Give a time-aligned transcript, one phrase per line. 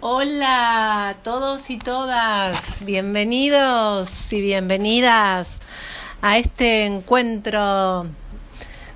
[0.00, 5.58] Hola a todos y todas, bienvenidos y bienvenidas
[6.20, 8.06] a este encuentro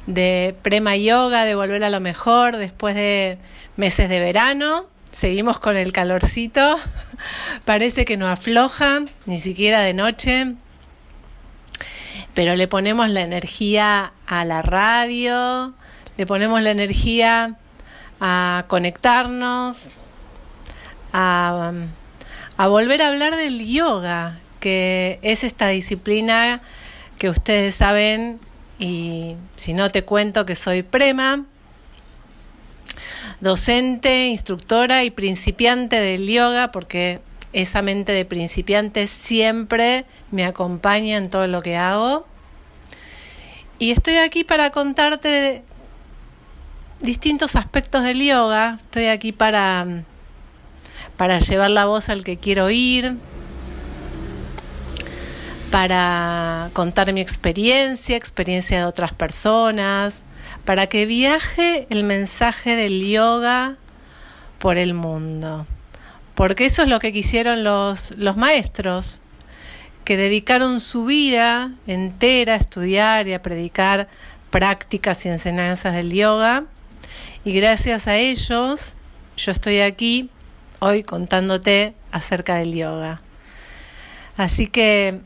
[0.06, 3.38] de Prema Yoga, de volver a lo mejor después de
[3.78, 4.84] meses de verano.
[5.10, 6.78] Seguimos con el calorcito,
[7.64, 10.54] parece que no afloja, ni siquiera de noche,
[12.34, 15.72] pero le ponemos la energía a la radio,
[16.18, 17.56] le ponemos la energía
[18.20, 19.90] a conectarnos,
[21.12, 21.72] a,
[22.58, 26.60] volver a hablar del yoga, que es esta disciplina
[27.18, 28.40] que ustedes saben
[28.78, 31.44] y si no te cuento que soy prema,
[33.40, 37.18] docente, instructora y principiante del yoga, porque
[37.52, 42.26] esa mente de principiante siempre me acompaña en todo lo que hago.
[43.78, 45.62] Y estoy aquí para contarte
[47.00, 48.78] distintos aspectos del yoga.
[48.80, 49.86] Estoy aquí para,
[51.20, 53.14] para llevar la voz al que quiero oír,
[55.70, 60.22] para contar mi experiencia, experiencia de otras personas,
[60.64, 63.76] para que viaje el mensaje del yoga
[64.58, 65.66] por el mundo.
[66.34, 69.20] Porque eso es lo que quisieron los, los maestros,
[70.04, 74.08] que dedicaron su vida entera a estudiar y a predicar
[74.48, 76.64] prácticas y enseñanzas del yoga.
[77.44, 78.94] Y gracias a ellos
[79.36, 80.30] yo estoy aquí
[80.80, 83.20] hoy contándote acerca del yoga.
[84.36, 85.20] Así que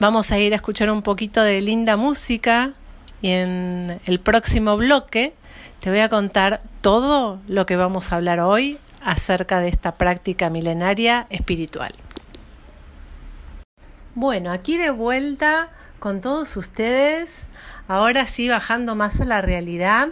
[0.00, 2.72] vamos a ir a escuchar un poquito de linda música
[3.20, 5.34] y en el próximo bloque
[5.78, 10.50] te voy a contar todo lo que vamos a hablar hoy acerca de esta práctica
[10.50, 11.92] milenaria espiritual.
[14.14, 17.46] Bueno, aquí de vuelta con todos ustedes,
[17.88, 20.08] ahora sí bajando más a la realidad,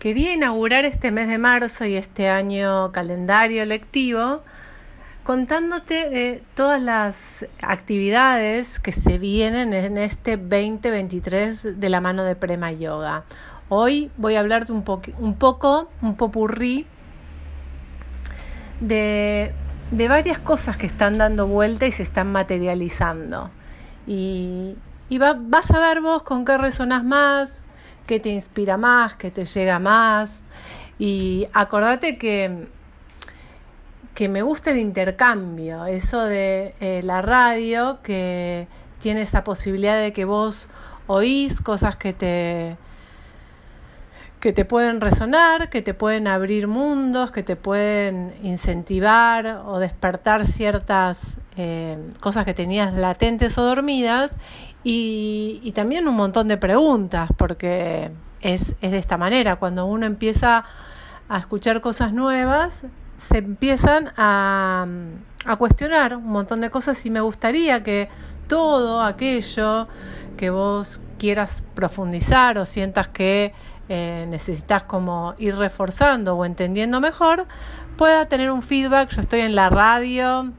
[0.00, 4.40] quería inaugurar este mes de marzo y este año calendario lectivo
[5.24, 12.34] contándote de todas las actividades que se vienen en este 2023 de la mano de
[12.34, 13.24] Prema Yoga.
[13.68, 14.82] Hoy voy a hablarte un,
[15.18, 16.86] un poco, un popurrí
[18.80, 19.52] de,
[19.90, 23.50] de varias cosas que están dando vuelta y se están materializando.
[24.06, 24.76] Y,
[25.10, 27.62] vas a ver vos con qué resonás más,
[28.06, 30.42] qué te inspira más, qué te llega más.
[30.98, 32.68] Y acordate que
[34.14, 38.68] que me gusta el intercambio, eso de eh, la radio que
[39.00, 40.68] tiene esa posibilidad de que vos
[41.06, 42.76] oís cosas que te
[44.40, 50.46] que te pueden resonar, que te pueden abrir mundos, que te pueden incentivar o despertar
[50.46, 54.36] ciertas eh, cosas que tenías latentes o dormidas
[54.84, 58.10] y, y, también un montón de preguntas, porque
[58.40, 60.64] es, es de esta manera, cuando uno empieza
[61.28, 62.82] a escuchar cosas nuevas,
[63.18, 64.86] se empiezan a,
[65.44, 68.08] a cuestionar un montón de cosas y me gustaría que
[68.48, 69.86] todo aquello
[70.36, 73.52] que vos quieras profundizar o sientas que
[73.88, 77.46] eh, necesitas como ir reforzando o entendiendo mejor,
[77.96, 79.10] pueda tener un feedback.
[79.10, 80.52] Yo estoy en la radio,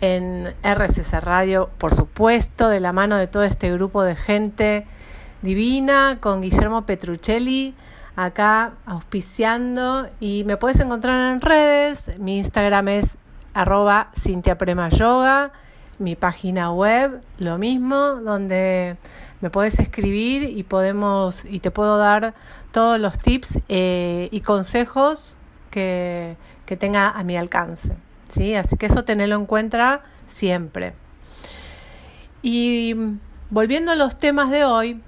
[0.00, 4.86] en RCC Radio, por supuesto, de la mano de todo este grupo de gente
[5.42, 7.74] divina, con Guillermo Petruccelli,
[8.16, 12.18] acá auspiciando y me puedes encontrar en redes.
[12.18, 13.16] Mi Instagram es
[13.52, 15.52] arroba Cintia Prema Yoga,
[15.98, 18.96] mi página web, lo mismo, donde
[19.40, 22.34] me puedes escribir y podemos y te puedo dar
[22.72, 25.36] todos los tips eh, y consejos
[25.70, 27.94] que, que, tenga a mi alcance.
[28.28, 28.54] ¿Sí?
[28.54, 30.94] Así que eso tenerlo en cuenta siempre.
[32.42, 32.94] Y
[33.50, 35.00] volviendo a los temas de hoy,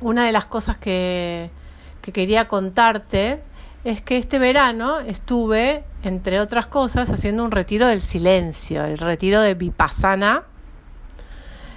[0.00, 1.50] una de las cosas que,
[2.02, 3.42] que quería contarte
[3.84, 9.40] es que este verano estuve, entre otras cosas, haciendo un retiro del silencio, el retiro
[9.40, 10.44] de Vipassana.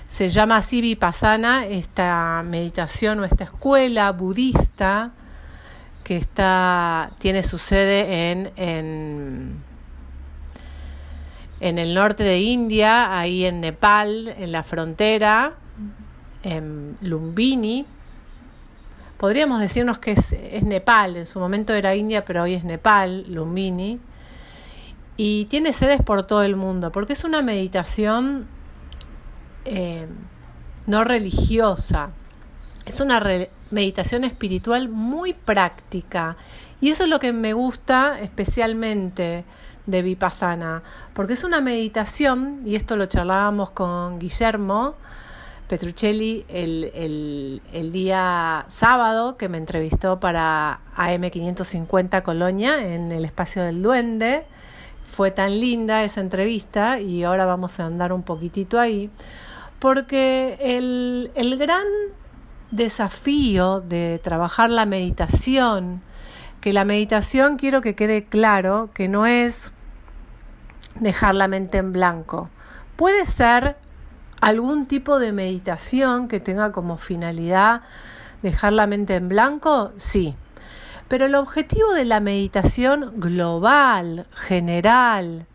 [0.09, 5.11] Se llama así Vipassana esta meditación o esta escuela budista
[6.05, 9.63] que está, tiene su sede en, en,
[11.59, 15.53] en el norte de India, ahí en Nepal, en la frontera,
[16.43, 17.85] en Lumbini.
[19.17, 23.99] Podríamos decirnos que es, Nepal, en su momento era India, pero hoy es Nepal, Lumbini,
[25.17, 28.45] y tiene sedes por todo el mundo, porque es una meditación
[29.65, 30.07] eh,
[30.85, 32.11] no religiosa,
[32.85, 33.19] es una
[33.71, 36.37] meditación espiritual muy práctica,
[36.79, 39.43] y eso es lo que me gusta especialmente
[39.87, 40.83] de Vipassana,
[41.15, 44.95] porque es una meditación, y esto lo charlábamos con Guillermo,
[45.67, 53.81] Petruccelli el, el, día sábado que me entrevistó para AM550 Colonia en el espacio del
[53.81, 54.45] Duende.
[55.05, 59.09] Fue tan linda esa entrevista y ahora vamos a andar un poquitito ahí,
[59.79, 61.85] porque el, el gran
[62.71, 66.01] desafío de trabajar la meditación,
[66.61, 69.73] que la meditación quiero que quede claro que no es
[70.99, 72.49] dejar la mente en blanco.
[72.95, 73.77] Puede ser
[74.41, 77.81] algún tipo de meditación que tenga como finalidad
[78.41, 80.35] dejar la mente en blanco, sí.
[81.07, 85.47] Pero el objetivo de la meditación global, general,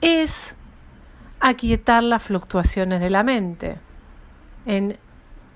[0.00, 0.56] es
[1.40, 3.78] aquietar las fluctuaciones de la mente.
[4.66, 4.98] En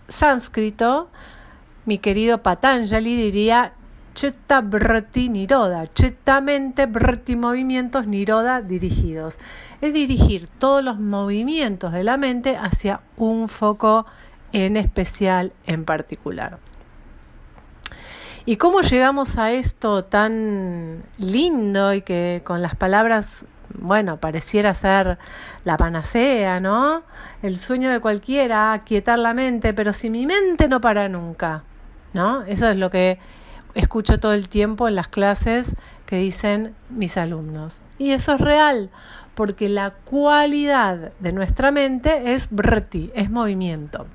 [0.09, 1.11] sánscrito,
[1.85, 3.75] mi querido Patanjali diría
[4.17, 9.37] Chitta Vritti Niroda, Chitta mente, Vritti movimientos, Niroda dirigidos.
[9.83, 14.07] Es dirigir todos los movimientos de la mente hacia un foco
[14.55, 16.59] en especial, en particular.
[18.47, 25.19] ¿Y cómo llegamos a esto tan lindo y que con las palabras, bueno, pareciera ser
[25.65, 27.03] la panacea, ¿no?
[27.43, 31.65] El sueño de cualquiera, quietar la mente, pero si mi mente no para nunca,
[32.15, 32.45] ¿no?
[32.45, 33.19] Eso es lo que
[33.77, 35.75] escucho todo el tiempo en las clases
[36.07, 37.81] que dicen mis alumnos.
[37.99, 38.91] Y eso es real,
[39.35, 44.07] porque la cualidad de nuestra mente es brti, es movimiento.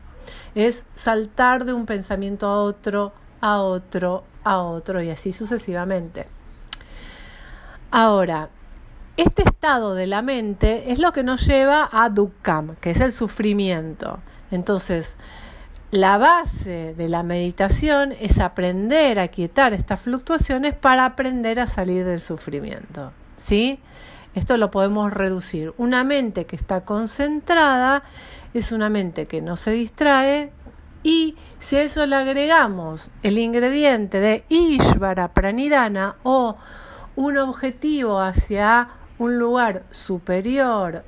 [0.56, 6.28] Es saltar de un pensamiento a otro, a otro, a otro y así sucesivamente.
[7.92, 8.50] Ahora,
[9.18, 13.12] este estado de la mente es lo que nos lleva a dukkam, que es el
[13.12, 14.20] sufrimiento.
[14.50, 15.18] Entonces,
[15.92, 22.06] la base de la meditación es aprender a quietar estas fluctuaciones para aprender a salir
[22.06, 23.12] del sufrimiento.
[23.36, 23.80] ¿Sí?
[24.34, 25.74] Esto lo podemos reducir.
[25.78, 28.04] Una mente que está concentrada
[28.54, 30.54] es una mente que no se distrae
[31.04, 36.56] y si a eso le agregamos el ingrediente de Ishvara Pranidhana o
[37.18, 38.88] un objetivo hacia
[39.18, 41.04] un lugar superior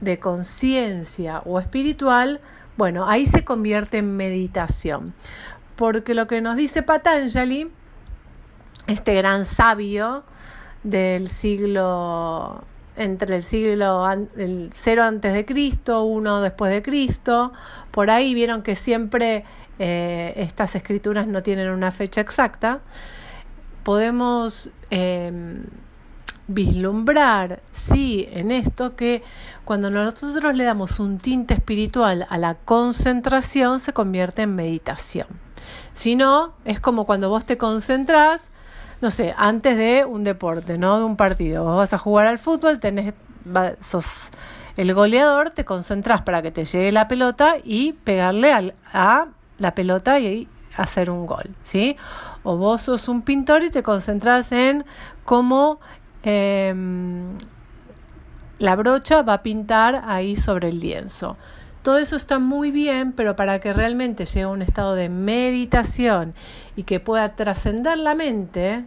[0.00, 2.40] de conciencia o espiritual,
[2.76, 5.14] bueno, ahí se convierte en meditación.
[5.76, 7.70] Porque lo que nos dice Patanjali,
[8.86, 10.24] este gran sabio
[10.82, 12.64] del siglo
[12.96, 17.52] entre el siglo el cero antes de Cristo, uno después de Cristo,
[17.90, 19.44] por ahí vieron que siempre
[19.78, 22.80] eh, estas escrituras no tienen una fecha exacta.
[23.82, 25.64] Podemos em,
[26.52, 29.22] vislumbrar, sí, en esto que
[29.64, 35.26] cuando nosotros le damos un tinte espiritual a la concentración se convierte en meditación.
[35.94, 38.50] Si no, es como cuando vos te concentrás,
[39.00, 40.98] no sé, antes de un deporte, ¿no?
[40.98, 41.64] De un partido.
[41.64, 43.14] Vos vas a jugar al fútbol, tenés,
[43.80, 44.30] sos
[44.76, 49.26] el goleador, te concentras para que te llegue la pelota y pegarle a
[49.58, 51.96] la pelota y hacer un gol, ¿sí?
[52.42, 54.84] O vos sos un pintor y te concentras en
[55.24, 55.80] cómo
[56.22, 57.36] Em,
[58.58, 61.36] la brocha va a pintar ahí sobre el lienzo.
[61.82, 66.34] Todo eso está muy bien, pero para que realmente llegue a un estado de meditación
[66.76, 68.84] y que pueda trascender la mente,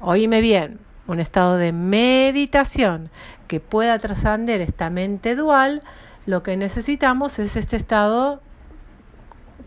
[0.00, 3.10] oíme bien, un estado de meditación
[3.46, 5.82] que pueda trascender esta mente dual,
[6.24, 8.40] lo que necesitamos es este estado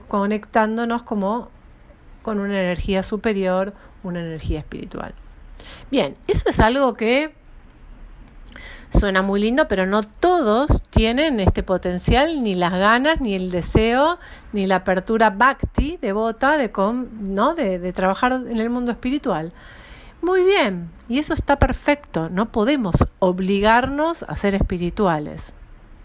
[0.07, 1.49] conectándonos como
[2.23, 3.73] con una energía superior,
[4.03, 5.13] una energía espiritual.
[5.89, 7.33] Bien, eso es algo que
[8.89, 14.19] suena muy lindo, pero no todos tienen este potencial, ni las ganas, ni el deseo,
[14.51, 16.71] ni la apertura bhakti, devota, de,
[17.21, 17.55] ¿no?
[17.55, 19.53] de, de trabajar en el mundo espiritual.
[20.21, 25.53] Muy bien, y eso está perfecto, no podemos obligarnos a ser espirituales.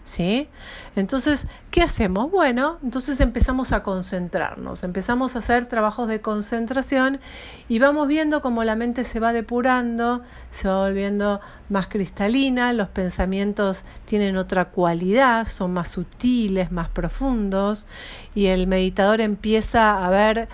[0.07, 0.47] ¿Sí?
[0.95, 2.31] Entonces, ¿qué hacemos?
[2.31, 7.19] Bueno, entonces empezamos a concentrarnos, empezamos a hacer trabajos de concentración
[7.67, 12.87] y vamos viendo cómo la mente se va depurando, se va volviendo más cristalina, los
[12.87, 17.85] pensamientos tienen otra cualidad, son más sutiles, más profundos
[18.33, 20.47] y el meditador empieza a ver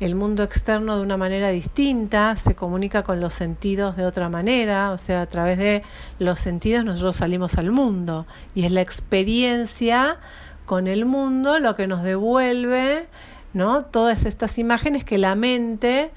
[0.00, 4.92] el mundo externo de una manera distinta, se comunica con los sentidos de otra manera,
[4.92, 5.82] o sea, a través de
[6.18, 10.18] los sentidos nosotros salimos al mundo y es la experiencia
[10.66, 13.06] con el mundo lo que nos devuelve,
[13.54, 13.86] ¿no?
[13.86, 16.10] Todas estas imágenes que la mente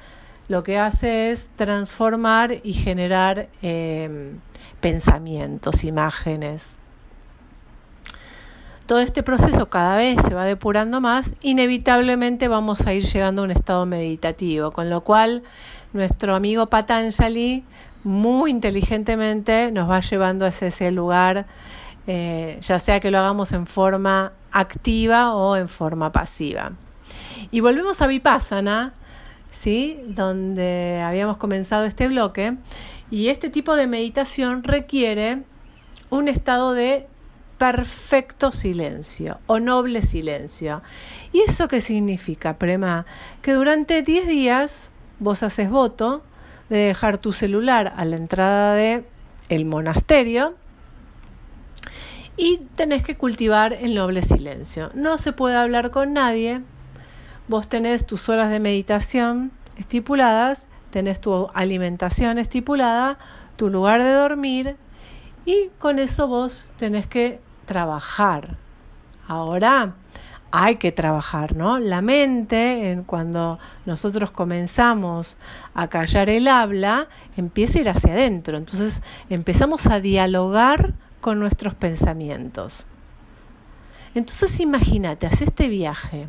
[0.48, 4.34] lo que hace es transformar y generar eh,
[4.82, 6.76] pensamientos, imágenes
[8.92, 13.46] todo este proceso cada vez se va depurando más, inevitablemente vamos a ir llegando a
[13.46, 15.44] un estado meditativo, con lo cual
[15.94, 17.64] nuestro amigo Patanjali
[18.04, 21.46] muy inteligentemente nos va llevando a ese lugar
[22.06, 26.74] eh, ya sea que lo hagamos en forma activa o en forma pasiva.
[27.50, 28.94] Y volvemos a Vipassana,
[29.52, 30.02] ¿sí?
[30.06, 32.58] donde habíamos comenzado este bloque,
[33.10, 35.44] y este tipo de meditación requiere
[36.10, 37.08] un estado de
[37.62, 40.82] perfecto silencio o noble silencio.
[41.32, 43.06] ¿Y eso qué significa, Prema?
[43.44, 44.90] Que durante 10 días
[45.20, 46.24] vos haces voto
[46.70, 49.06] de dejar tu celular a la entrada de
[49.50, 50.56] el monasterio
[52.36, 54.90] y tenés que cultivar el noble silencio.
[54.96, 56.62] No se puede hablar con nadie.
[57.48, 63.20] Vos tenés tus horas de meditación estipuladas, tenés tu alimentación estipulada,
[63.56, 64.78] tu lugar de dormir
[65.46, 67.40] y con eso vos tenés que
[67.72, 68.58] trabajar.
[69.30, 69.96] Ahora
[70.52, 71.80] hay que trabajar, ¿no?
[71.80, 75.38] La mente, en, cuando nosotros comenzamos
[75.74, 78.58] a callar el habla, empieza a ir hacia adentro.
[78.58, 82.88] Entonces empezamos a dialogar con nuestros pensamientos.
[84.16, 86.28] Entonces imagínate, haz este viaje.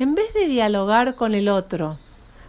[0.00, 2.00] En vez de dialogar con el otro,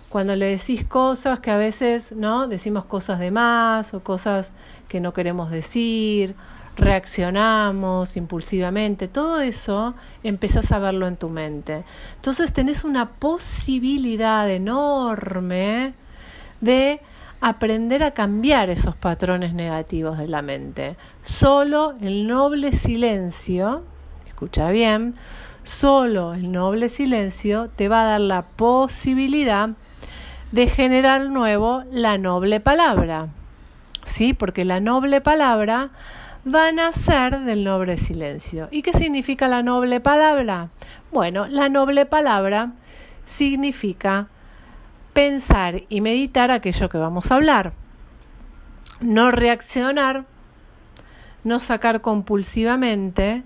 [0.10, 2.48] cuando le decís cosas que a veces, ¿no?
[2.48, 4.52] Decimos cosas de más o cosas
[4.88, 6.36] que no queremos decir,
[6.76, 11.84] reaccionamos impulsivamente, todo eso empezás a verlo en tu mente.
[12.16, 15.94] Entonces tenés una posibilidad enorme
[16.62, 17.00] de
[17.42, 20.96] aprender a cambiar esos patrones negativos de la mente.
[21.22, 23.84] Solo el noble silencio,
[24.26, 25.16] escucha bien,
[25.64, 29.72] solo el noble silencio te va a dar la posibilidad
[30.52, 33.28] de generar nuevo la noble palabra.
[34.06, 34.34] ¿Sí?
[34.34, 35.92] Porque la noble palabra
[36.46, 38.68] va a nacer del noble silencio.
[38.72, 40.70] ¿Y qué significa la noble palabra?
[41.12, 42.74] Bueno, la noble palabra
[43.24, 44.28] significa
[45.14, 47.74] pensar y meditar aquello que vamos a hablar.
[49.00, 50.26] No reaccionar,
[51.44, 53.44] no sacar compulsivamente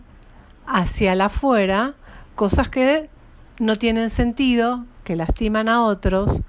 [0.66, 1.94] hacia la afuera
[2.36, 3.10] cosas que
[3.60, 6.42] no tienen sentido, que lastiman a otros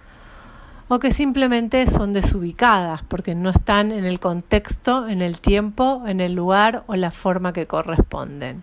[0.88, 6.20] o que simplemente son desubicadas porque no están en el contexto, en el tiempo, en
[6.20, 8.62] el lugar o la forma que corresponden.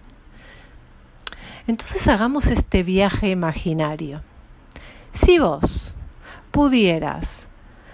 [1.67, 4.21] Entonces hagamos este viaje imaginario.
[5.11, 5.95] Si vos
[6.51, 7.47] pudieras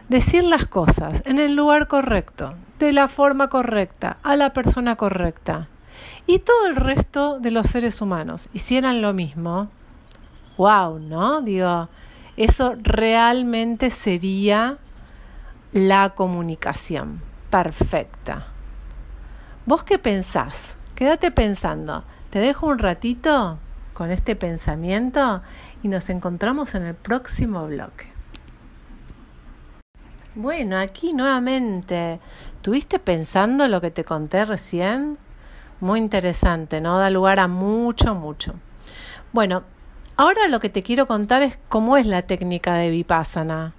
[0.09, 5.67] decir las cosas en el lugar correcto, de la forma correcta, a la persona correcta,
[6.25, 9.69] y todo el resto de los seres humanos hicieran lo mismo,
[10.57, 11.41] wow, ¿no?
[11.41, 11.89] Digo,
[12.37, 14.77] eso realmente sería
[15.71, 18.47] la comunicación perfecta.
[19.65, 20.75] ¿Vos qué pensás?
[20.95, 22.03] Quédate pensando.
[22.29, 23.57] Te dejo un ratito
[23.93, 25.41] con este pensamiento
[25.83, 28.11] y nos encontramos en el próximo bloque.
[30.33, 32.21] Bueno, aquí nuevamente,
[32.61, 35.17] ¿tuviste pensando lo que te conté recién?
[35.81, 36.99] Muy interesante, ¿no?
[36.99, 38.53] Da lugar a mucho, mucho.
[39.33, 39.63] Bueno,
[40.17, 43.73] ahora lo que te quiero contar es cómo es la técnica de Vipassana,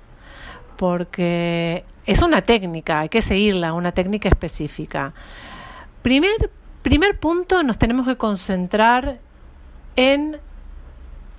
[0.76, 5.12] porque es una técnica, hay que seguirla, una técnica específica.
[6.02, 6.50] Primer,
[6.82, 9.20] primer punto, nos tenemos que concentrar
[9.96, 10.38] en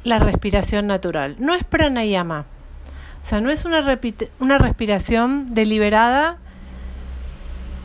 [0.04, 1.36] la respiración natural.
[1.40, 2.46] No es pranayama.
[3.22, 4.00] O sea, no es una,
[4.40, 6.38] una respiración deliberada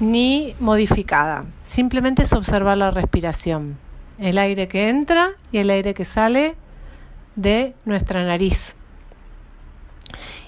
[0.00, 1.44] ni modificada.
[1.64, 3.78] Simplemente es observar la respiración.
[4.18, 6.56] El aire que entra y el aire que sale
[7.38, 8.74] de nuestra nariz.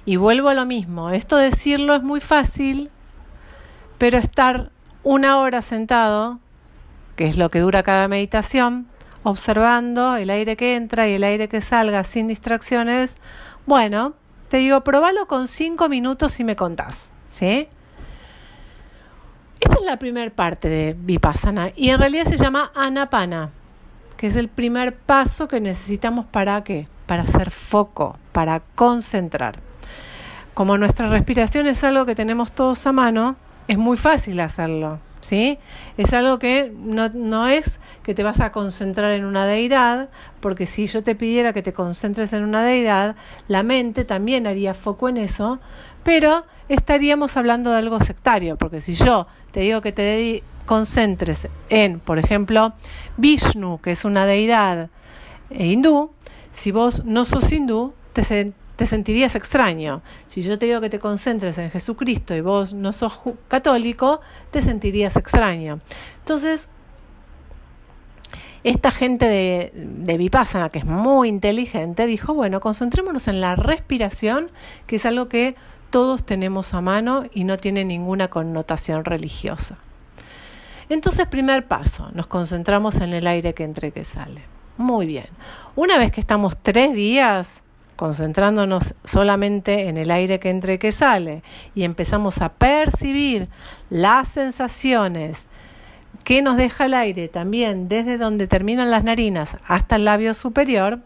[0.04, 1.10] Y vuelvo a lo mismo.
[1.10, 2.90] Esto decirlo es muy fácil,
[3.96, 4.72] pero estar
[5.04, 6.40] una hora sentado,
[7.14, 8.88] que es lo que dura cada meditación,
[9.22, 13.16] observando el aire que entra y el aire que salga sin distracciones,
[13.66, 14.14] bueno,
[14.48, 17.68] te digo, probalo con cinco minutos y me contás, ¿sí?
[19.60, 23.50] Esta es la primera parte de Vipassana y en realidad se llama Anapana,
[24.20, 26.88] que es el primer paso que necesitamos para qué?
[27.06, 29.60] Para hacer foco, para concentrar.
[30.52, 33.36] Como nuestra respiración es algo que tenemos todos a mano,
[33.66, 34.98] es muy fácil hacerlo.
[35.22, 35.58] ¿sí?
[35.96, 40.10] Es algo que no, no, es que te vas a concentrar en una deidad,
[40.40, 43.16] porque si yo te pidiera que te concentres en una deidad,
[43.48, 45.60] la mente también haría foco en eso,
[46.02, 51.98] pero estaríamos hablando de algo sectario, porque si yo te digo que te concentres en,
[51.98, 52.74] por ejemplo,
[53.16, 54.88] Vishnu, que es una deidad
[55.50, 56.12] eh, hindú,
[56.52, 60.00] si vos no sos hindú, te, te sentirías extraño.
[60.28, 64.20] Si yo te digo que te concentres en Jesucristo y vos no sos católico,
[64.52, 65.80] te sentirías extraño.
[66.20, 66.68] Entonces,
[68.62, 74.52] esta gente de, de Vipassana, que es muy inteligente, dijo, bueno, concentrémonos en la respiración,
[74.86, 75.56] que es algo que
[75.90, 79.76] todos tenemos a mano y no tiene ninguna connotación religiosa.
[80.90, 84.42] Entonces, primer paso, nos concentramos en el aire que entra y que sale.
[84.76, 85.28] Muy bien.
[85.76, 87.62] Una vez que estamos tres días
[87.94, 91.42] concentrándonos solamente en el aire que entra y que sale
[91.74, 93.48] y empezamos a percibir
[93.88, 95.46] las sensaciones
[96.24, 101.00] que nos deja el aire también desde donde terminan las narinas hasta el labio superior,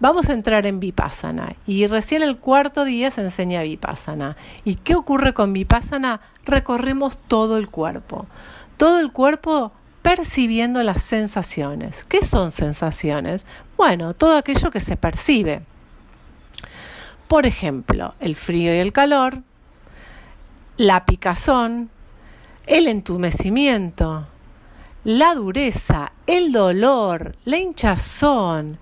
[0.00, 4.36] Vamos a entrar en Vipassana y recién el cuarto día se enseña Vipassana.
[4.64, 6.20] ¿Y qué ocurre con Vipassana?
[6.44, 8.26] Recorremos todo el cuerpo.
[8.76, 12.04] Todo el cuerpo percibiendo las sensaciones.
[12.04, 13.46] ¿Qué son sensaciones?
[13.76, 15.62] Bueno, todo aquello que se percibe.
[17.28, 19.42] Por ejemplo, el frío y el calor,
[20.76, 21.90] la picazón,
[22.66, 24.26] el entumecimiento,
[25.04, 28.78] la dureza, el dolor, la hinchazón,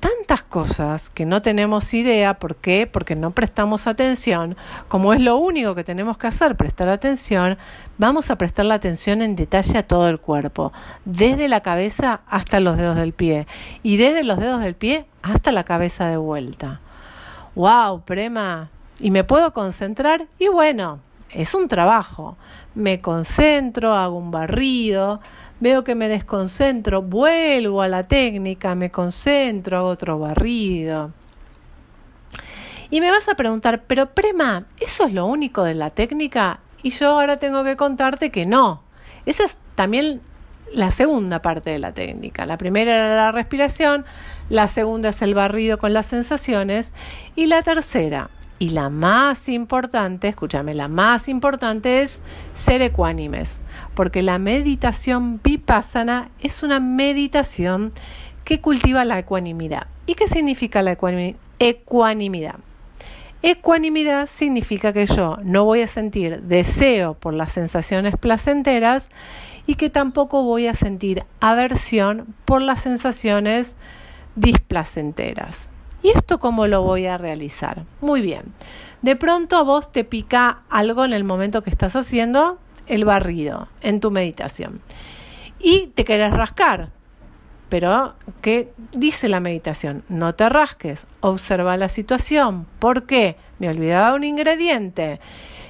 [0.00, 2.86] tantas cosas que no tenemos idea, ¿por qué?
[2.86, 4.56] Porque no prestamos atención,
[4.88, 7.58] como es lo único que tenemos que hacer, prestar atención,
[7.98, 10.72] vamos a prestar la atención en detalle a todo el cuerpo,
[11.04, 13.46] desde la cabeza hasta los dedos del pie
[13.82, 16.80] y desde los dedos del pie hasta la cabeza de vuelta.
[17.54, 18.70] ¡Wow, Prema!
[18.98, 20.26] ¿Y me puedo concentrar?
[20.38, 21.00] Y bueno,
[21.30, 22.36] es un trabajo.
[22.74, 25.20] Me concentro, hago un barrido,
[25.60, 31.12] veo que me desconcentro, vuelvo a la técnica, me concentro, hago otro barrido.
[32.90, 36.60] Y me vas a preguntar, pero Prema, ¿eso es lo único de la técnica?
[36.82, 38.82] Y yo ahora tengo que contarte que no.
[39.24, 40.20] Esa es también
[40.72, 42.46] la segunda parte de la técnica.
[42.46, 44.04] La primera era la respiración,
[44.50, 46.92] la segunda es el barrido con las sensaciones
[47.34, 52.20] y la tercera y la más importante, escúchame, la más importante es
[52.54, 53.60] ser ecuánimes,
[53.94, 57.92] porque la meditación vipassana es una meditación
[58.44, 59.88] que cultiva la ecuanimidad.
[60.06, 60.96] ¿Y qué significa la
[61.58, 62.56] ecuanimidad?
[63.42, 69.10] Ecuanimidad significa que yo no voy a sentir deseo por las sensaciones placenteras
[69.66, 73.76] y que tampoco voy a sentir aversión por las sensaciones
[74.34, 75.68] displacenteras.
[76.02, 77.84] ¿Y esto cómo lo voy a realizar?
[78.00, 78.54] Muy bien.
[79.02, 83.68] De pronto a vos te pica algo en el momento que estás haciendo el barrido
[83.80, 84.80] en tu meditación.
[85.58, 86.90] Y te querés rascar.
[87.68, 90.04] Pero, ¿qué dice la meditación?
[90.08, 92.66] No te rasques, observa la situación.
[92.78, 93.36] ¿Por qué?
[93.58, 95.18] Me olvidaba un ingrediente.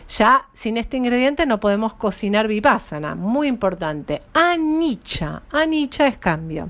[0.08, 3.14] Ya sin este ingrediente no podemos cocinar vipassana.
[3.14, 4.22] Muy importante.
[4.34, 5.42] Anicha.
[5.50, 6.68] Anicha es cambio.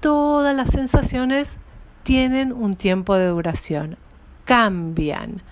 [0.00, 1.58] Todas las sensaciones
[2.08, 3.98] tienen un tiempo de duración.
[4.46, 5.42] Cambian,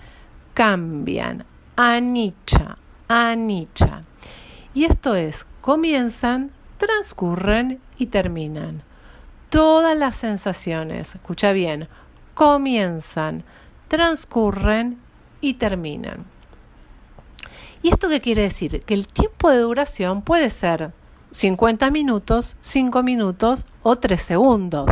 [0.55, 4.01] cambian, anicha, anicha.
[4.73, 8.81] Y esto es, comienzan, transcurren y terminan.
[9.49, 11.89] Todas las sensaciones, escucha bien,
[12.33, 13.43] comienzan,
[13.87, 14.97] transcurren
[15.41, 16.25] y terminan.
[17.83, 18.81] ¿Y esto qué quiere decir?
[18.81, 20.91] Que el tiempo de duración puede ser
[21.37, 24.89] 50 minutos, 5 minutos o 3 segundos.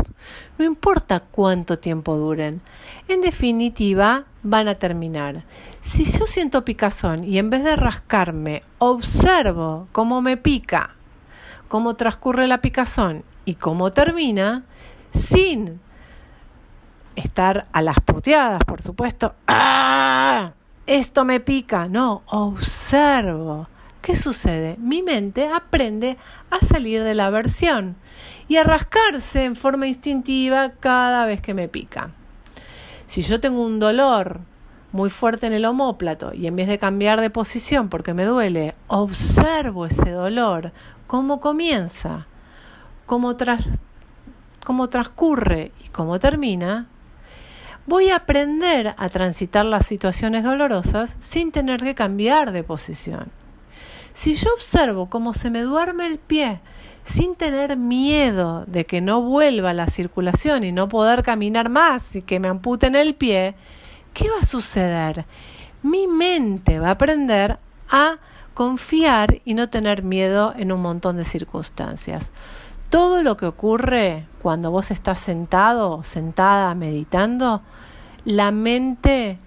[0.59, 2.61] No importa cuánto tiempo duren.
[3.07, 5.43] En definitiva, van a terminar.
[5.81, 10.91] Si yo siento picazón y en vez de rascarme, observo cómo me pica,
[11.67, 14.65] cómo transcurre la picazón y cómo termina,
[15.15, 15.79] sin
[17.15, 19.33] estar a las puteadas, por supuesto.
[19.47, 20.51] ¡Ah!
[20.85, 21.87] Esto me pica.
[21.87, 23.67] No, observo
[24.05, 24.75] ¿qué sucede?
[24.77, 26.17] Mi mente aprende
[26.51, 27.95] a salir de la aversión
[28.47, 32.11] y a rascarse en forma instintiva cada vez que me pica.
[33.07, 34.41] Si yo tengo un dolor
[34.91, 38.75] muy fuerte en el omóplato y en vez de cambiar de posición porque me duele,
[38.85, 40.71] observo ese dolor,
[41.07, 42.27] cómo comienza,
[43.07, 43.35] cómo,
[44.63, 46.89] cómo transcurre y cómo termina,
[47.87, 53.31] voy a aprender a transitar las situaciones dolorosas sin tener que cambiar de posición.
[54.15, 56.61] Si yo observo cómo se me duerme el pie
[57.03, 62.21] sin tener miedo de que no vuelva la circulación y no poder caminar más y
[62.21, 63.55] que me amputen el pie,
[64.13, 65.25] ¿qué va a suceder?
[65.83, 68.19] Mi mente va a aprender a
[68.53, 72.31] confiar y no tener miedo en un montón de circunstancias.
[72.89, 77.63] Todo lo que ocurre cuando vos estás sentado, sentada, meditando,
[78.23, 79.39] la mente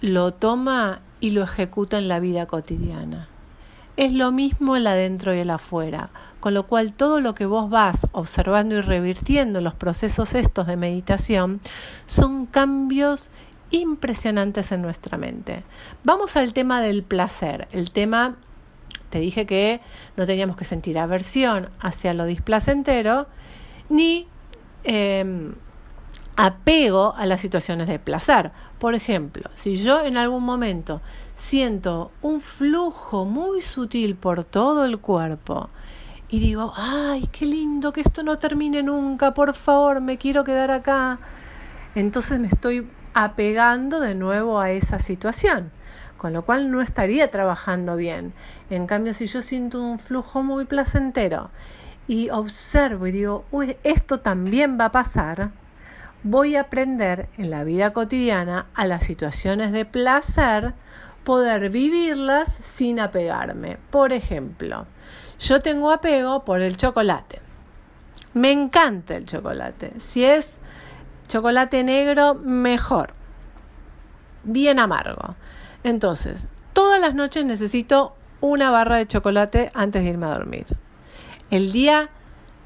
[0.00, 3.28] lo toma y lo ejecuta en la vida cotidiana.
[3.96, 7.70] Es lo mismo el adentro y el afuera, con lo cual todo lo que vos
[7.70, 11.62] vas observando y revirtiendo los procesos estos de meditación
[12.04, 13.30] son cambios
[13.70, 15.64] impresionantes en nuestra mente.
[16.02, 17.68] Vamos al tema del placer.
[17.72, 18.36] El tema,
[19.08, 19.80] te dije que
[20.18, 23.28] no teníamos que sentir aversión hacia lo displacentero,
[23.88, 24.28] ni
[24.82, 25.54] em,
[26.36, 28.50] apego a las situaciones de placer.
[28.78, 31.00] Por ejemplo, si yo en algún momento
[31.36, 35.70] siento un flujo muy sutil por todo el cuerpo
[36.28, 40.70] y digo, ay, qué lindo que esto no termine nunca, por favor, me quiero quedar
[40.70, 41.18] acá,
[41.94, 45.70] entonces me estoy apegando de nuevo a esa situación,
[46.16, 48.32] con lo cual no estaría trabajando bien.
[48.70, 51.50] En cambio, si yo siento un flujo muy placentero
[52.08, 55.52] y observo y digo, uy, esto también va a pasar,
[56.24, 60.72] voy a aprender en la vida cotidiana a las situaciones de placer,
[61.22, 63.78] poder vivirlas sin apegarme.
[63.90, 64.86] Por ejemplo,
[65.38, 67.40] yo tengo apego por el chocolate.
[68.32, 69.92] Me encanta el chocolate.
[69.98, 70.58] Si es
[71.28, 73.12] chocolate negro, mejor.
[74.42, 75.36] Bien amargo.
[75.84, 80.66] Entonces, todas las noches necesito una barra de chocolate antes de irme a dormir.
[81.50, 82.08] El día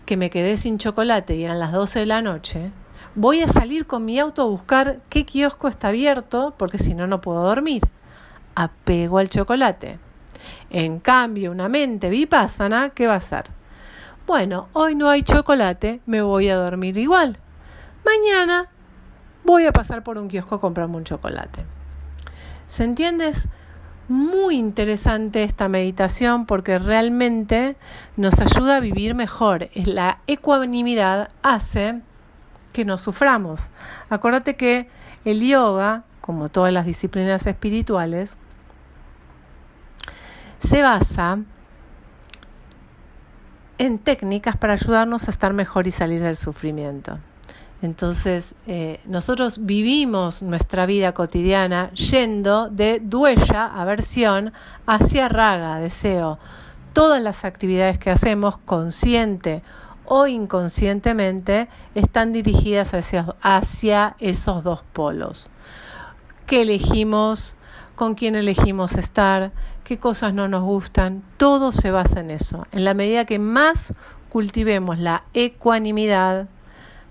[0.06, 2.70] que me quedé sin chocolate y eran las 12 de la noche,
[3.18, 7.08] voy a salir con mi auto a buscar qué kiosco está abierto, porque si no,
[7.08, 7.82] no puedo dormir.
[8.54, 9.98] Apego al chocolate.
[10.70, 13.46] En cambio, una mente vipassana, ¿qué va a hacer?
[14.24, 17.38] Bueno, hoy no hay chocolate, me voy a dormir igual.
[18.04, 18.68] Mañana
[19.44, 21.64] voy a pasar por un kiosco a comprarme un chocolate.
[22.68, 23.30] ¿Se entiende?
[23.30, 23.48] Es
[24.06, 27.76] muy interesante esta meditación porque realmente
[28.16, 29.70] nos ayuda a vivir mejor.
[29.74, 32.02] La ecuanimidad hace
[32.78, 33.70] que no suframos.
[34.08, 34.88] Acuérdate que
[35.24, 38.36] el yoga, como todas las disciplinas espirituales,
[40.60, 41.40] se basa
[43.78, 47.18] en técnicas para ayudarnos a estar mejor y salir del sufrimiento.
[47.82, 54.52] Entonces, eh, nosotros vivimos nuestra vida cotidiana yendo de duella, aversión,
[54.86, 56.38] hacia raga, deseo.
[56.92, 59.64] Todas las actividades que hacemos, consciente
[60.10, 62.94] o inconscientemente están dirigidas
[63.42, 65.50] hacia, esos dos polos.
[66.46, 67.56] ¿Qué elegimos?
[67.94, 69.52] ¿Con quién elegimos estar?
[69.84, 71.22] ¿Qué cosas no nos gustan?
[71.36, 72.66] Todo se basa en eso.
[72.72, 73.92] En la medida que más
[74.30, 76.48] cultivemos la ecuanimidad,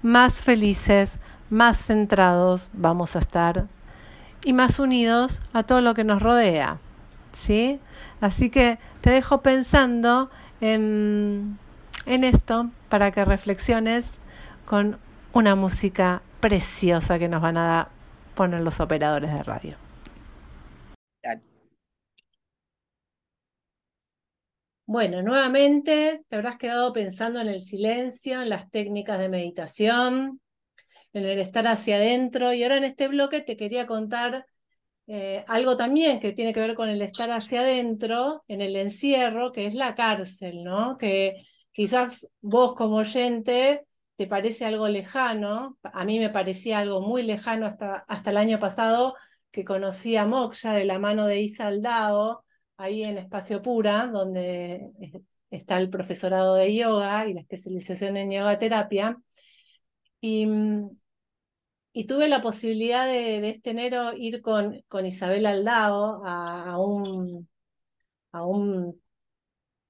[0.01, 1.19] más felices,
[1.51, 3.67] más centrados vamos a estar
[4.43, 6.79] y más unidos a todo lo que nos rodea.
[7.31, 7.79] ¿Sí?
[8.21, 10.31] Así que te dejo pensando
[10.61, 11.59] en
[12.07, 14.07] en esto para que reflexiones
[14.65, 14.99] con
[15.33, 17.89] una música preciosa que nos van a
[18.35, 19.77] poner los operadores de radio.
[24.85, 30.39] Bueno, nuevamente te habrás quedado pensando en el silencio, en las técnicas de meditación,
[31.13, 34.45] en el estar hacia adentro y ahora en este bloque te quería contar
[35.07, 39.51] eh, algo también que tiene que ver con el estar hacia adentro, en el encierro,
[39.51, 40.97] que es la cárcel, ¿no?
[40.97, 41.35] Que
[41.77, 43.85] Quizás vos como oyente
[44.15, 48.59] te parece algo lejano, a mí me parecía algo muy lejano hasta, hasta el año
[48.59, 49.13] pasado
[49.51, 52.43] que conocí a Moksha de la mano de Isa Aldao,
[52.77, 54.89] ahí en Espacio Pura, donde
[55.51, 59.15] está el profesorado de yoga y la especialización en yoga terapia.
[60.19, 60.47] Y,
[61.93, 67.47] y tuve la posibilidad de, este enero ir con, con Isabel Aldao a, a, un,
[68.31, 68.99] a un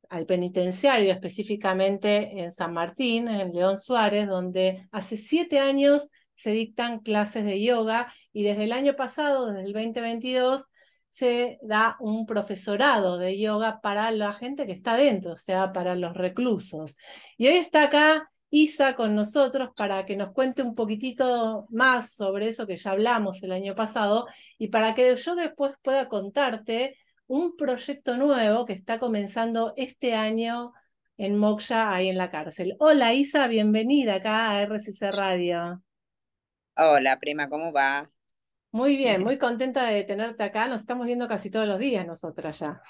[0.09, 6.99] al penitenciario, específicamente en San Martín, en León Suárez, donde hace siete años se dictan
[6.99, 10.67] clases de yoga y desde el año pasado, desde el 2022,
[11.09, 15.95] se da un profesorado de yoga para la gente que está dentro, o sea, para
[15.95, 16.97] los reclusos.
[17.37, 22.47] Y hoy está acá Isa con nosotros para que nos cuente un poquitito más sobre
[22.47, 24.25] eso que ya hablamos el año pasado
[24.57, 26.95] y para que yo después pueda contarte
[27.27, 30.73] un proyecto nuevo que está comenzando este año
[31.17, 32.75] en Moksha, ahí en la cárcel.
[32.79, 35.83] Hola Isa, bienvenida acá a RCC Radio.
[36.77, 38.09] Hola, prima, ¿cómo va?
[38.71, 40.67] Muy bien, muy contenta de tenerte acá.
[40.67, 42.81] Nos estamos viendo casi todos los días nosotras ya.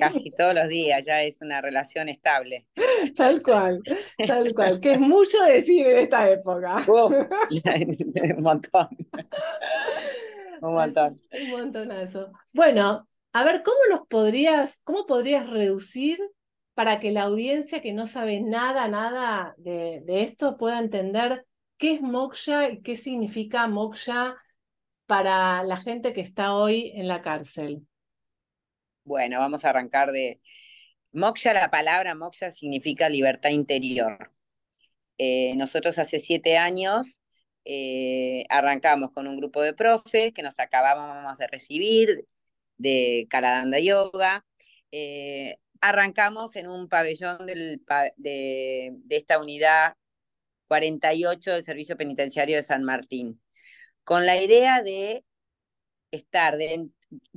[0.00, 2.66] Casi todos los días, ya es una relación estable.
[3.14, 3.82] Tal cual,
[4.26, 6.76] tal cual, que es mucho decir en esta época.
[6.88, 8.88] un montón.
[10.62, 11.20] Un montón.
[11.30, 12.32] Un montonazo.
[12.54, 16.18] Bueno, a ver, ¿cómo nos podrías, cómo podrías reducir
[16.72, 21.44] para que la audiencia que no sabe nada, nada de, esto pueda entender
[21.76, 24.36] qué es moksha y qué significa moksha
[25.04, 27.86] para la gente que está hoy en la cárcel?
[29.04, 30.40] Bueno, vamos a arrancar de
[31.12, 31.52] moksha.
[31.52, 34.32] La palabra moksha significa libertad interior.
[35.18, 37.20] Eh, nosotros hace siete años
[37.66, 42.26] eh, arrancamos con un grupo de profes que nos acabábamos de recibir
[42.78, 44.44] de Karadanda Yoga.
[44.92, 49.94] Eh, arrancamos en un pabellón de, esta unidad
[50.68, 53.40] 48 del Servicio Penitenciario de San Martín,
[54.04, 55.24] con la idea de
[56.10, 56.90] estar, de,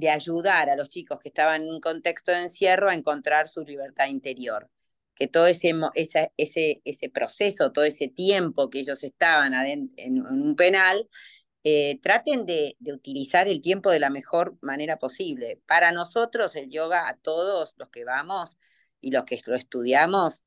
[0.09, 4.07] ayudar a los chicos que estaban en un contexto de encierro a encontrar su libertad
[4.07, 4.69] interior.
[5.15, 11.09] Que todo ese, ese, ese proceso, todo ese tiempo que ellos estaban en, un penal,
[11.63, 15.61] eh, traten de, utilizar el tiempo de la mejor manera posible.
[15.67, 18.57] Para nosotros el yoga, a todos los que vamos
[19.01, 20.45] y los que lo estudiamos,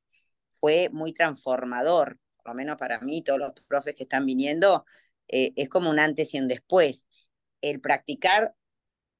[0.53, 4.85] fue muy transformador, por lo menos para mí, todos los profes que están viniendo,
[5.29, 7.09] eh, es como un antes y un después.
[7.61, 8.55] El practicar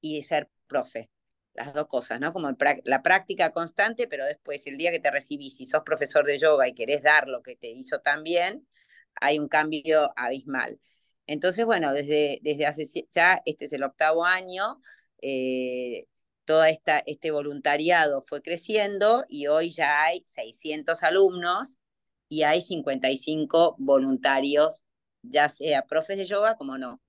[0.01, 1.09] y ser profe,
[1.53, 2.33] las dos cosas, ¿no?
[2.33, 2.49] Como
[2.85, 6.67] la práctica constante, pero después, el día que te recibís, si sos profesor de yoga
[6.67, 8.67] y querés dar lo que te hizo tan bien,
[9.15, 10.79] hay un cambio abismal.
[11.27, 14.79] Entonces, bueno, desde, desde hace ya, este es el octavo año,
[15.21, 16.05] eh,
[16.45, 21.79] todo esta, este voluntariado fue creciendo y hoy ya hay 600 alumnos
[22.27, 24.83] y hay 55 voluntarios,
[25.21, 27.01] ya sea profes de yoga como no.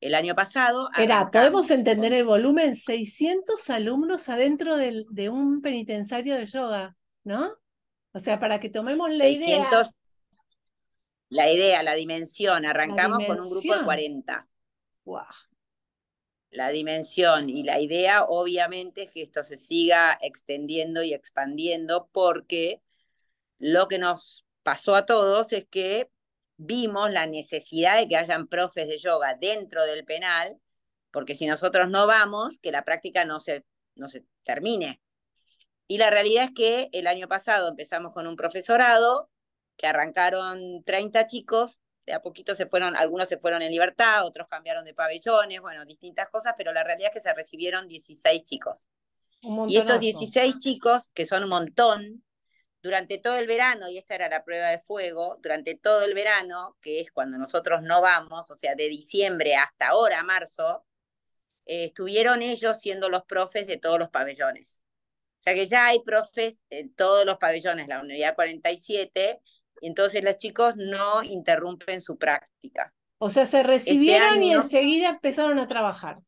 [0.00, 0.90] El año pasado...
[0.90, 7.50] Espera, podemos entender el volumen, 600 alumnos adentro de un penitenciario de yoga, ¿no?
[8.12, 9.68] O sea, para que tomemos la idea...
[11.28, 14.48] La idea, la dimensión, arrancamos con un grupo de 40.
[15.04, 15.24] Wow
[16.56, 22.82] la dimensión y la idea, obviamente, es que esto se siga extendiendo y expandiendo porque
[23.58, 26.10] lo que nos pasó a todos es que
[26.56, 30.58] vimos la necesidad de que hayan profes de yoga dentro del penal,
[31.10, 35.00] porque si nosotros no vamos, que la práctica no se, no se termine.
[35.88, 39.30] Y la realidad es que el año pasado empezamos con un profesorado
[39.76, 44.46] que arrancaron 30 chicos de a poquito se fueron, algunos se fueron en libertad, otros
[44.48, 48.86] cambiaron de pabellones, bueno, distintas cosas, pero la realidad es que se recibieron 16 chicos.
[49.68, 52.22] y estos 16 chicos, que son un montón,
[52.80, 56.76] durante todo el verano, y esta era la prueba de fuego, durante todo el verano,
[56.80, 60.86] que es cuando nosotros no vamos, o sea, de diciembre hasta ahora, marzo,
[61.64, 64.80] eh, estuvieron ellos siendo los profes de todos los pabellones.
[65.40, 69.40] O sea que ya hay profes en todos los pabellones, la unidad 47,
[69.80, 72.92] entonces los chicos no interrumpen su práctica.
[73.18, 76.18] O sea, se este recibieron y enseguida empezaron a trabajar.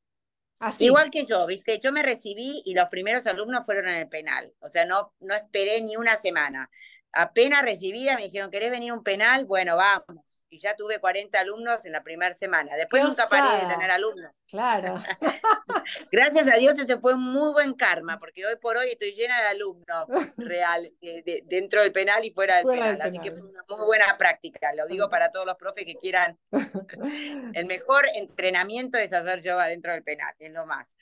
[0.61, 0.87] Así.
[0.87, 1.79] Igual que yo, ¿viste?
[1.79, 4.53] Yo me recibí y los primeros alumnos fueron en el penal.
[4.61, 6.69] O sea, no, no esperé ni una semana.
[7.13, 9.45] Apenas recibida me dijeron, ¿querés venir a un penal?
[9.45, 12.75] Bueno, vamos y ya tuve 40 alumnos en la primera semana.
[12.77, 14.33] Después nunca paré de tener alumnos.
[14.47, 14.95] Claro.
[16.13, 19.41] Gracias a Dios ese fue un muy buen karma, porque hoy por hoy estoy llena
[19.43, 22.99] de alumnos real, eh, dentro del penal y fuera del penal.
[23.03, 24.73] Así que fue una muy buena práctica.
[24.75, 26.39] Lo digo para todos los profes que quieran.
[27.55, 30.97] El mejor entrenamiento es hacer yoga dentro del penal, es lo más.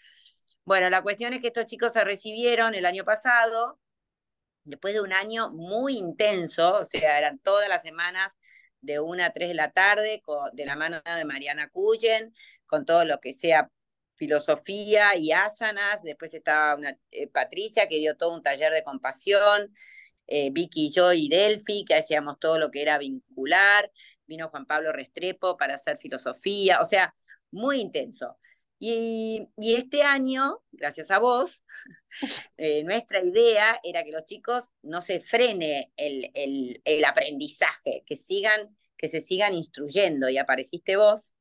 [0.65, 3.79] Bueno, la cuestión es que estos chicos se recibieron el año pasado,
[4.67, 8.37] después de un año muy intenso, o sea, eran todas las semanas
[8.81, 12.35] de una a 3 de la tarde, de la mano de Mariana Cuyen,
[12.67, 13.71] con todo lo que sea
[14.17, 16.03] filosofía y asanas.
[16.03, 19.73] Después estaba una, eh, Patricia, que dio todo un taller de compasión.
[20.27, 23.91] Eh, Vicky y yo y Delphi, que hacíamos todo lo que era vincular.
[24.27, 26.81] Vino Juan Pablo Restrepo para hacer filosofía.
[26.81, 27.15] O sea,
[27.51, 28.39] muy intenso.
[28.79, 31.65] Y, este año, gracias a vos,
[32.57, 38.17] eh, nuestra idea era que los chicos no se frene el, el, el, aprendizaje, que,
[38.17, 40.29] sigan, que se sigan instruyendo.
[40.29, 41.35] Y apareciste vos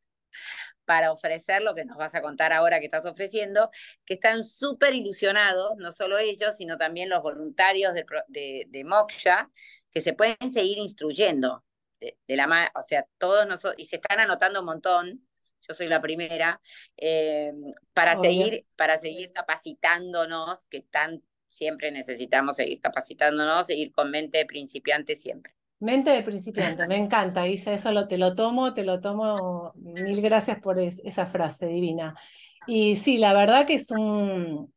[0.86, 3.70] para ofrecer lo que nos vas a contar ahora que estás ofreciendo,
[4.06, 9.52] que están súper ilusionados, no solo ellos, sino también los voluntarios de, de, de Moksha,
[9.92, 11.66] que se pueden seguir instruyendo.
[12.00, 15.28] De, de la, o sea, todos nosotros, y se están anotando un montón,
[15.68, 16.62] yo soy la primera,
[16.98, 17.52] eh,
[17.94, 24.46] para, seguir, para seguir capacitándonos, que tan siempre necesitamos seguir capacitándonos, seguir con mente de
[24.46, 25.54] principiante siempre.
[25.80, 30.22] Mente de principiante, me encanta, Isa, eso lo, te lo tomo, te lo tomo, mil
[30.22, 32.16] gracias por esa frase divina.
[32.68, 34.74] Y sí, la verdad que es un,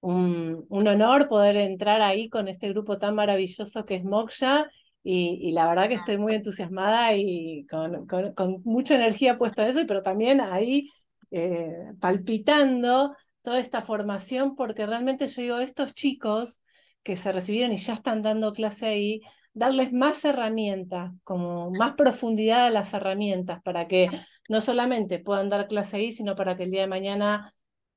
[0.00, 4.70] un, un, honor poder entrar ahí con este grupo tan maravilloso que es Moksha
[5.04, 9.80] y, la verdad que estoy muy entusiasmada y con, con, mucha energía puesta en eso,
[9.86, 10.88] pero también ahí
[11.30, 16.60] eh, palpitando toda esta formación, porque realmente yo digo, estos chicos
[17.02, 19.20] que se recibieron y ya están dando clase ahí,
[19.54, 24.08] darles más herramientas, como más profundidad a las herramientas, para que
[24.48, 27.52] no solamente puedan dar clase ahí, sino para que el día de mañana,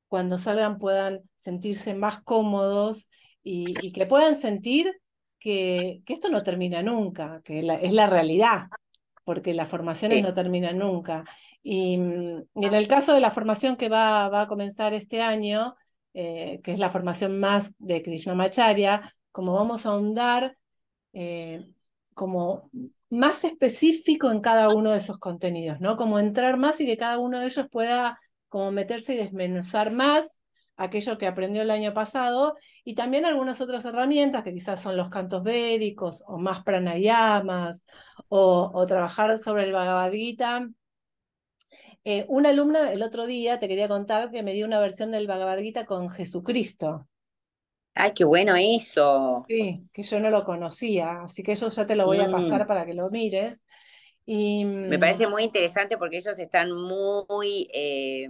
[0.08, 3.10] cuando salgan, puedan sentirse más cómodos
[3.44, 4.92] y, y que puedan sentir
[5.40, 8.68] que, esto no termina nunca, que es la realidad,
[9.26, 11.24] porque las formaciones no terminan nunca.
[11.64, 15.76] Y, mm, en el caso de la formación que va, va a comenzar este año,
[16.14, 20.58] eh, que es la formación más de Krishnamacharya, como vamos a ahondar
[21.14, 21.62] eh,
[22.14, 22.62] como
[23.10, 25.98] más específico en cada uno de esos contenidos, ¿no?
[25.98, 28.20] Como entrar más y que cada uno de ellos pueda
[28.50, 30.40] como meterse y desmenuzar más
[30.78, 35.10] aquello que aprendió el año pasado y también algunas otras herramientas que quizás son los
[35.10, 37.86] cantos védicos o más pranayamas
[38.30, 40.68] o, o trabajar sobre el Bhagavad Gita.
[42.06, 45.28] Eh, una alumna el otro día, te quería contar, que me dio una versión del
[45.28, 47.06] Bhagavad Gita con Jesucristo.
[47.94, 49.48] Ay, qué bueno eso.
[49.48, 52.66] Sí, que yo no lo conocía, así que eso ya te lo voy a pasar
[52.66, 53.64] Mm, para que lo mires.
[54.26, 58.30] Y Me mm, parece muy interesante porque ellos están muy, eh,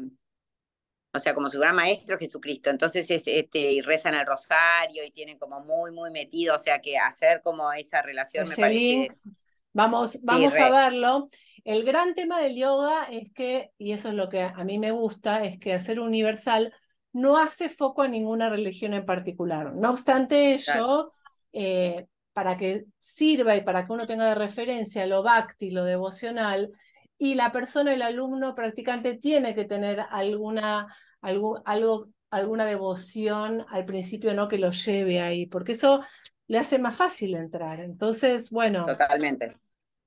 [1.16, 2.70] o sea, como si fueran maestros Jesucristo.
[2.70, 6.56] Entonces es, este, y rezan el rosario y tienen como muy, muy metido.
[6.56, 9.38] O sea, que hacer como esa relación me ese link, parece,
[9.74, 11.26] vamos, sí, vamos a verlo.
[11.64, 14.92] El gran tema del yoga es que, y eso es lo que a mí me
[14.92, 16.74] gusta, es que hacer universal
[17.14, 19.74] no hace foco a ninguna religión en particular.
[19.74, 21.14] No obstante ello,
[21.54, 26.74] eh, para que sirva y para que uno tenga de referencia lo bhakti, lo devocional,
[27.18, 30.94] y la persona, el alumno practicante tiene que tener alguna,
[31.26, 36.02] algún, algo, alguna devoción al principio, no que lo lleve ahí, porque eso
[36.48, 37.80] le hace más fácil entrar.
[37.80, 39.58] Entonces, bueno, totalmente.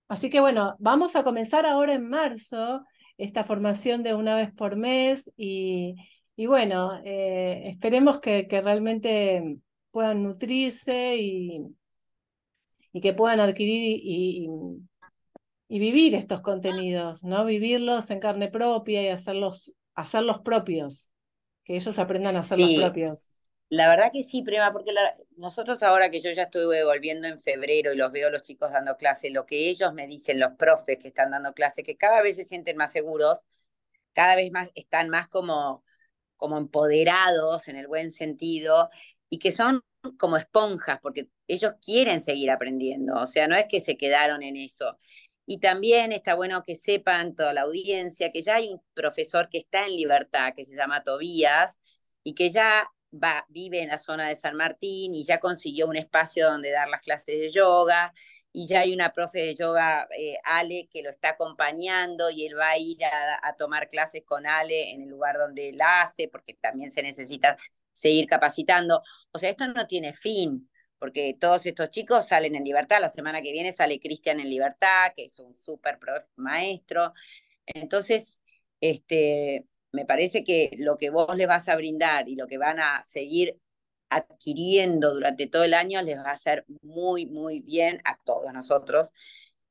[0.09, 2.85] así que bueno, vamos a comenzar ahora en marzo
[3.17, 5.97] esta formación de una vez por mes y,
[6.37, 9.59] y bueno, eh, esperemos que, que realmente
[9.91, 11.63] puedan nutrirse y,
[12.93, 17.45] y que puedan adquirir y, y, y vivir estos contenidos, ¿no?
[17.45, 21.13] Vivirlos en carne propia y hacerlos, hacerlos propios,
[21.65, 23.33] que ellos aprendan a hacerlos Sí, propios.
[23.71, 27.41] La verdad que sí, Prima, porque la- nosotros ahora que yo ya estuve volviendo en
[27.41, 30.99] febrero y los veo los chicos dando clase, lo que ellos me dicen, los profes
[31.01, 33.41] que están dando clase, que cada vez se sienten más seguros,
[34.15, 35.85] cada vez más están más como,
[36.37, 38.91] como empoderados en el buen sentido
[39.31, 39.83] y que son
[40.19, 44.57] como esponjas, porque ellos quieren seguir aprendiendo, o sea, no es que se quedaron en
[44.57, 44.99] eso.
[45.51, 49.57] Y también está bueno que sepan toda la audiencia que ya hay un profesor que
[49.57, 51.81] está en libertad, que se llama Tobías,
[52.23, 52.91] y que ya
[53.49, 57.01] vive en la zona de San Martín y ya consiguió un espacio donde dar las
[57.01, 58.13] clases de yoga
[58.53, 62.59] y ya hay una profe de yoga, eh, Ale, que lo está acompañando y él
[62.59, 66.55] va a ir a, tomar clases con Ale en el lugar donde él hace, porque
[66.61, 67.57] también se necesita
[67.93, 69.03] seguir capacitando.
[69.33, 73.01] O sea, esto no tiene fin, porque todos estos chicos salen en libertad.
[73.01, 75.99] La semana que viene sale Cristian en libertad, que es un súper
[76.37, 77.13] maestro.
[77.67, 78.41] Entonces,
[78.81, 82.81] este, me parece que lo que vos les vas a brindar y lo que van
[82.81, 83.59] a seguir
[84.11, 89.13] adquiriendo durante todo el año les va a hacer muy, muy bien a todos nosotros.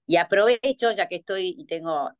[0.05, 2.11] Y aprovecho, ya que estoy y tengo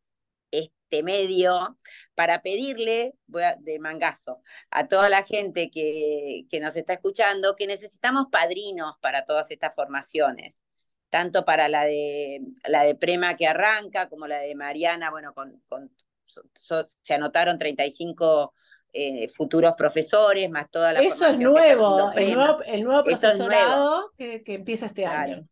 [0.51, 1.77] este medio,
[2.15, 7.55] para pedirle, voy a, de mangazo, a toda la gente que, que nos está escuchando,
[7.55, 10.61] que necesitamos padrinos para todas estas formaciones
[11.09, 15.61] tanto para la de la de Prema que arranca como la de Mariana, bueno, con,
[15.69, 15.89] con
[16.25, 18.53] so, so, se anotaron 35
[18.93, 23.37] eh, futuros profesores, más toda la Eso es nuevo, el nuevo, el nuevo Eso es
[23.37, 25.33] nuevo, profesorado que, que empieza este claro.
[25.33, 25.47] año.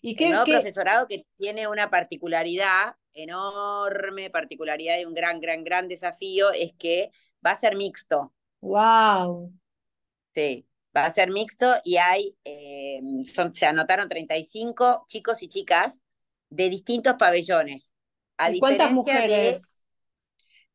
[0.00, 0.52] ¿Y El qué, nuevo qué?
[0.54, 7.10] profesorado que tiene una particularidad, enorme particularidad y un gran, gran, gran desafío es que
[7.44, 8.34] va a ser mixto.
[8.60, 9.50] ¡Wow!
[10.34, 16.04] Sí, va a ser mixto y hay, eh, son, se anotaron 35 chicos y chicas
[16.50, 17.94] de distintos pabellones.
[18.36, 19.84] A ¿Y cuántas de, mujeres?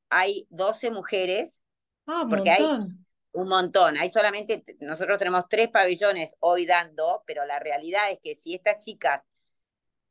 [0.10, 1.64] hay 12 mujeres,
[2.08, 3.06] Ah, porque hay montón.
[3.34, 3.98] un montón.
[3.98, 8.80] Hay solamente, nosotros tenemos tres pabellones hoy dando, pero la realidad es que si estas
[8.84, 9.24] chicas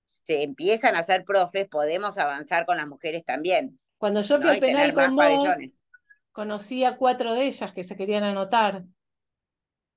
[0.05, 4.51] se empiezan a ser profes, podemos avanzar con las mujeres también, Cuando yo fui ¿no?
[4.51, 5.79] al Y penal con vos, pabellones.
[6.33, 8.85] conocí a cuatro de ellas que se querían anotar.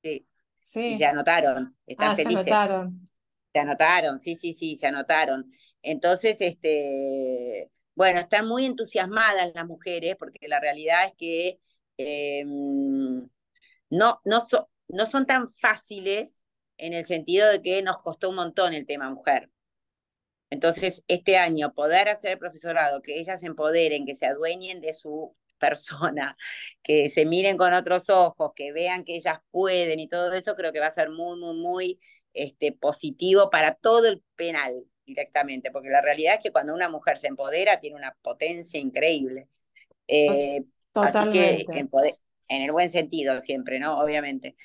[0.04, 0.28] Sí,
[0.86, 0.98] y Sí.
[0.98, 2.30] se anotaron, están Ah, se felices.
[2.30, 3.10] anotaron.
[3.54, 5.52] Se anotaron, sí, sí, sí, se anotaron.
[5.82, 11.60] Entonces, este, bueno, están muy entusiasmadas las mujeres porque la realidad es que
[11.98, 16.44] eh, no, no, so, no son tan fáciles
[16.78, 19.50] en el sentido de que nos costó un montón el tema mujer.
[20.49, 24.93] Entonces, este año poder hacer el profesorado, que ellas se empoderen, que se adueñen de
[24.93, 26.38] su persona,
[26.84, 30.71] que se miren con otros ojos, que vean que ellas pueden y todo eso, creo
[30.71, 31.99] que va a ser muy, muy, muy
[32.34, 34.74] este, positivo para todo el penal
[35.05, 39.47] directamente, porque la realidad es que cuando una mujer se empodera tiene una potencia increíble.
[40.07, 40.61] Eh,
[40.93, 41.80] así que Totalmente.
[41.80, 42.13] en, poder,
[42.47, 43.99] en, el buen sentido siempre, ¿no?
[43.99, 44.55] Obviamente.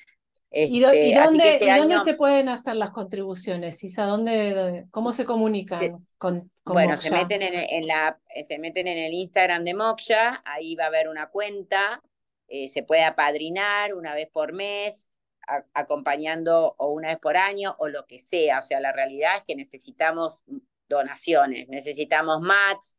[0.53, 3.83] ¿Y, do, Este, ¿y dónde, este ¿y dónde se pueden hacer las contribuciones?
[3.83, 4.03] Isa?
[4.03, 7.09] ¿Dónde, dónde, ¿Cómo se comunican con, con bueno, Moksha?
[7.09, 10.87] se meten en, en, la, se meten en el Instagram de Moksha, ahí va a
[10.87, 12.03] haber una cuenta,
[12.49, 15.09] eh, se puede apadrinar una vez por mes,
[15.47, 18.59] a, acompañando o una vez por año o lo que sea.
[18.59, 20.43] O sea, la realidad es que necesitamos
[20.89, 22.97] donaciones, necesitamos mats.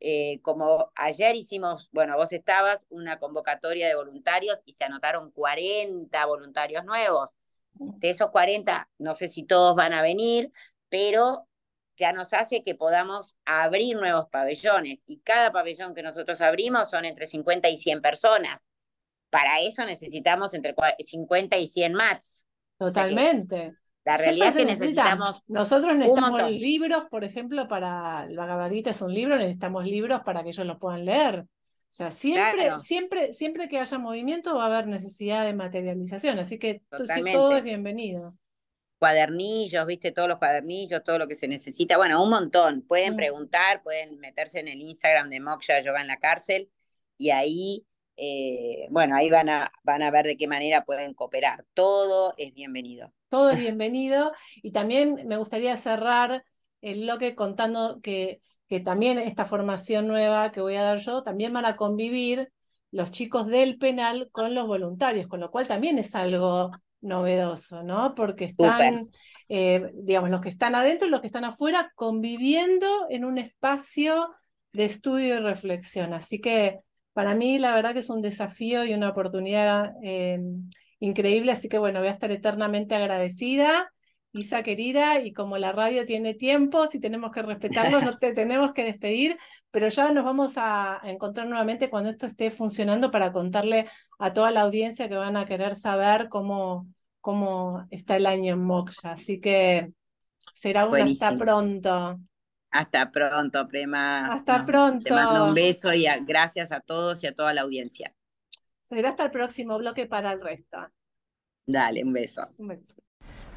[0.00, 6.26] Eh, como ayer hicimos, bueno, vos estabas, una convocatoria de voluntarios y se anotaron 40
[6.26, 7.36] voluntarios nuevos.
[7.74, 10.52] De esos 40, no sé si todos van a venir,
[10.88, 11.46] pero
[11.96, 17.04] ya nos hace que podamos abrir nuevos pabellones y cada pabellón que nosotros abrimos son
[17.04, 18.68] entre 50 y 100 personas.
[19.28, 22.46] Para eso necesitamos entre 50 y 100 mats.
[22.78, 23.74] Totalmente.
[24.12, 25.42] La realidad es que necesitamos.
[25.46, 30.50] Nosotros necesitamos libros, por ejemplo, para el Vagabadita es un libro, necesitamos libros para que
[30.50, 31.40] ellos lo puedan leer.
[31.40, 36.58] O sea, siempre, siempre, siempre que haya movimiento va a haber necesidad de materialización, así
[36.58, 38.36] que todo es bienvenido
[39.00, 42.82] cuadernillos, viste, todos los cuadernillos, todo lo que se necesita, bueno, un montón.
[42.82, 43.16] Pueden mm.
[43.16, 46.70] preguntar, pueden meterse en el Instagram de Moksha Yoga en la cárcel
[47.16, 47.86] y ahí,
[48.16, 51.64] eh, bueno, ahí van a, van a ver de qué manera pueden cooperar.
[51.72, 53.12] Todo es bienvenido.
[53.30, 56.44] Todo es bienvenido y también me gustaría cerrar
[56.82, 61.52] el bloque contando que, que también esta formación nueva que voy a dar yo, también
[61.52, 62.52] van a convivir
[62.90, 68.14] los chicos del penal con los voluntarios, con lo cual también es algo novedoso, ¿no?
[68.14, 69.08] Porque están,
[69.48, 74.30] eh, digamos, los que están adentro y los que están afuera conviviendo en un espacio
[74.72, 76.12] de estudio y reflexión.
[76.14, 76.80] Así que
[77.12, 80.40] para mí la verdad que es un desafío y una oportunidad eh,
[81.00, 83.90] increíble, así que bueno, voy a estar eternamente agradecida
[84.32, 88.72] Isa querida, y como la radio tiene tiempo, si tenemos que respetarlo, no te tenemos
[88.72, 89.36] que despedir,
[89.72, 93.88] pero ya nos vamos a encontrar nuevamente cuando esto esté funcionando para contarle
[94.18, 96.86] a toda la audiencia que van a querer saber cómo,
[97.20, 99.12] cómo está el año en Moksha.
[99.12, 99.92] Así que
[100.52, 102.20] será un hasta pronto.
[102.70, 104.32] Hasta pronto, Prema.
[104.32, 105.02] Hasta pronto.
[105.02, 108.14] Te mando un beso y gracias a todos y a toda la audiencia.
[108.90, 110.78] Será hasta el próximo bloque para el resto.
[111.64, 112.48] Dale, Un beso.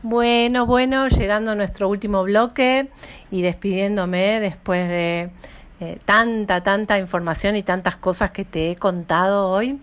[0.03, 2.91] Bueno, bueno, llegando a nuestro último bloque
[3.31, 5.31] y despidiéndome después de
[5.79, 9.81] eh, tanta, tanta información y tantas cosas que te he contado hoy,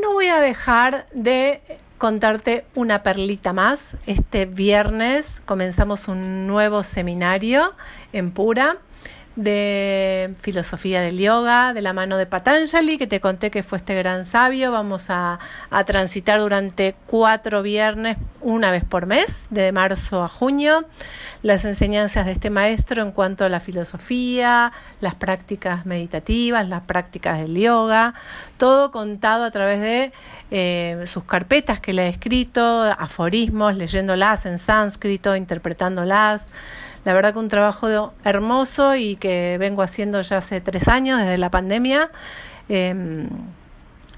[0.00, 1.60] no voy a dejar de
[1.98, 3.98] contarte una perlita más.
[4.06, 7.74] Este viernes comenzamos un nuevo seminario
[8.14, 8.78] en Pura
[9.36, 13.94] de filosofía del yoga, de la mano de Patanjali, que te conté que fue este
[13.94, 14.72] gran sabio.
[14.72, 15.38] Vamos a,
[15.84, 20.86] transitar durante cuatro viernes, una vez por mes, de marzo a junio,
[21.42, 27.40] las enseñanzas de este maestro en cuanto a la filosofía, las prácticas meditativas, las prácticas
[27.40, 28.14] del yoga,
[28.56, 30.12] todo contado a través de
[30.50, 36.48] eh, sus carpetas que le he escrito, aforismos, leyéndolas en sánscrito, interpretándolas
[37.06, 41.38] la verdad que un trabajo hermoso y que vengo haciendo ya hace tres años, desde
[41.38, 42.10] la pandemia,
[42.68, 43.28] em,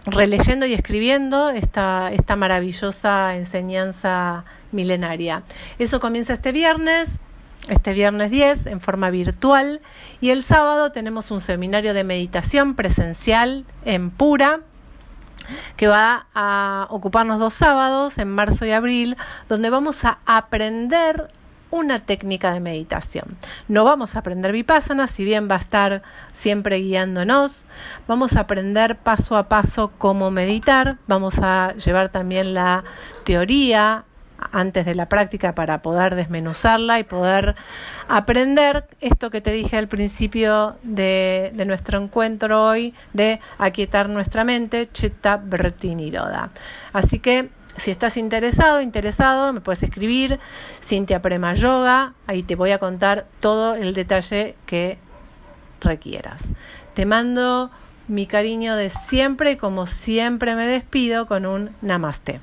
[0.07, 5.43] releyendo y escribiendo esta, esta maravillosa enseñanza milenaria.
[5.78, 7.20] Eso comienza este viernes,
[7.68, 9.82] este viernes 10 en forma virtual
[10.22, 14.61] y el sábado tenemos un seminario de meditación presencial en Pura
[15.76, 21.28] que va a ocuparnos dos sábados en marzo y abril donde vamos a aprender
[21.70, 23.36] una técnica de meditación.
[23.68, 26.02] No vamos a aprender vipassana, si bien va a estar
[26.32, 27.66] siempre guiándonos.
[28.06, 30.98] Vamos a aprender paso a paso cómo meditar.
[31.06, 32.84] Vamos a llevar también la
[33.24, 34.04] teoría
[34.52, 37.56] antes de la práctica para poder desmenuzarla y poder
[38.08, 44.88] aprender esto que te dije al principio de, nuestro encuentro hoy de aquietar nuestra mente,
[44.92, 46.50] Chitta Vritti Niroda.
[46.92, 50.38] Así que si estás interesado, interesado, me puedes escribir
[50.82, 54.98] Cintia Prema Yoga, ahí te voy a contar todo el detalle que
[55.80, 56.42] requieras.
[56.94, 57.70] Te mando
[58.08, 62.40] mi cariño de siempre como siempre me despido con un namaste.